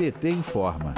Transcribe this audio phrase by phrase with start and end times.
[0.00, 0.94] PT informa.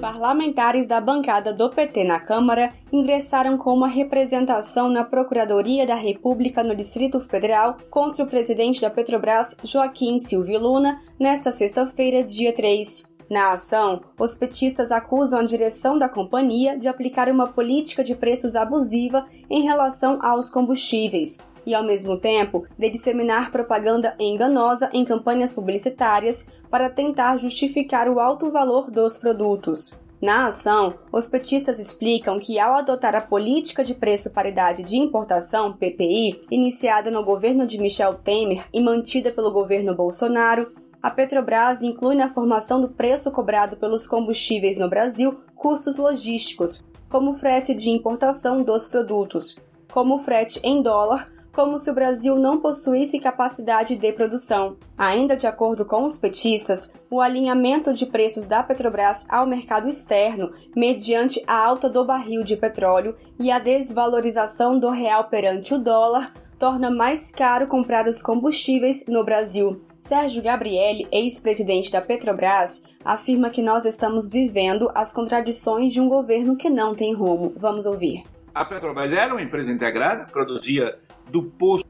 [0.00, 6.62] Parlamentares da bancada do PT na Câmara ingressaram com uma representação na Procuradoria da República
[6.62, 13.10] no Distrito Federal contra o presidente da Petrobras, Joaquim Silvio Luna, nesta sexta-feira, dia 3.
[13.28, 18.54] Na ação, os petistas acusam a direção da companhia de aplicar uma política de preços
[18.54, 25.52] abusiva em relação aos combustíveis e, ao mesmo tempo, de disseminar propaganda enganosa em campanhas
[25.52, 29.94] publicitárias para tentar justificar o alto valor dos produtos.
[30.20, 35.74] Na ação, os petistas explicam que, ao adotar a política de preço paridade de importação,
[35.74, 40.72] PPI, iniciada no governo de Michel Temer e mantida pelo governo Bolsonaro,
[41.02, 47.34] a Petrobras inclui na formação do preço cobrado pelos combustíveis no Brasil custos logísticos, como
[47.34, 49.60] frete de importação dos produtos,
[49.92, 54.76] como frete em dólar, como se o Brasil não possuísse capacidade de produção.
[54.96, 60.52] Ainda de acordo com os petistas, o alinhamento de preços da Petrobras ao mercado externo,
[60.76, 66.34] mediante a alta do barril de petróleo e a desvalorização do real perante o dólar,
[66.58, 69.80] torna mais caro comprar os combustíveis no Brasil.
[69.96, 76.54] Sérgio Gabrielli, ex-presidente da Petrobras, afirma que nós estamos vivendo as contradições de um governo
[76.54, 77.54] que não tem rumo.
[77.56, 78.24] Vamos ouvir.
[78.54, 81.86] A Petrobras era uma empresa integrada, produzia do poço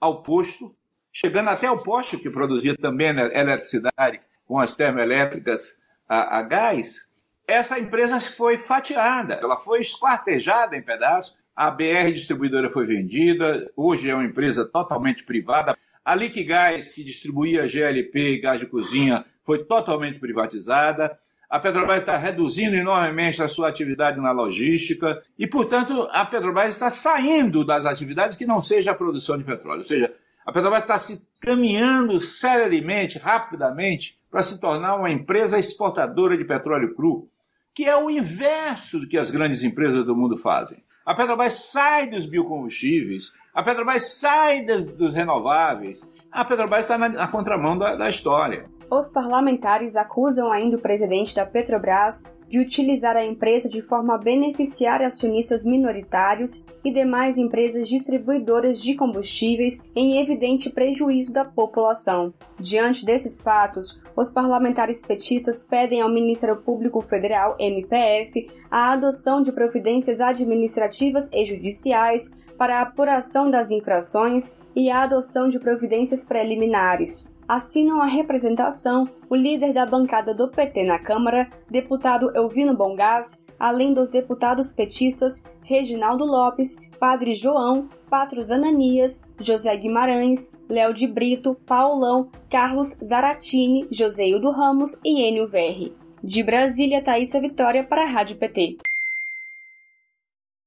[0.00, 0.74] ao posto,
[1.12, 5.78] chegando até o poste que produzia também eletricidade com as termoelétricas
[6.08, 7.08] a, a gás,
[7.46, 14.10] essa empresa foi fatiada, ela foi esquartejada em pedaços, a BR Distribuidora foi vendida, hoje
[14.10, 15.76] é uma empresa totalmente privada.
[16.04, 21.18] A Liquigás, que distribuía GLP e gás de cozinha, foi totalmente privatizada.
[21.54, 26.90] A Petrobras está reduzindo enormemente a sua atividade na logística e, portanto, a Petrobras está
[26.90, 29.82] saindo das atividades que não seja a produção de petróleo.
[29.82, 30.12] Ou seja,
[30.44, 36.92] a Petrobras está se caminhando seriamente, rapidamente, para se tornar uma empresa exportadora de petróleo
[36.92, 37.28] cru,
[37.72, 40.82] que é o inverso do que as grandes empresas do mundo fazem.
[41.06, 47.28] A Petrobras sai dos biocombustíveis, a Petrobras sai dos renováveis, a Petrobras está na, na
[47.28, 48.68] contramão da, da história.
[48.96, 54.18] Os parlamentares acusam ainda o presidente da Petrobras de utilizar a empresa de forma a
[54.18, 62.32] beneficiar acionistas minoritários e demais empresas distribuidoras de combustíveis em evidente prejuízo da população.
[62.56, 69.50] Diante desses fatos, os parlamentares petistas pedem ao Ministério Público Federal, MPF, a adoção de
[69.50, 77.33] providências administrativas e judiciais para a apuração das infrações e a adoção de providências preliminares
[77.48, 83.92] assinam a representação o líder da bancada do PT na Câmara, deputado Elvino Bongás, além
[83.92, 92.28] dos deputados petistas Reginaldo Lopes, Padre João, Patros Ananias, José Guimarães, Léo de Brito, Paulão,
[92.50, 95.96] Carlos Zaratini, Joseildo Ramos e Enio Verri.
[96.22, 98.76] De Brasília, Thaisa Vitória para a Rádio PT.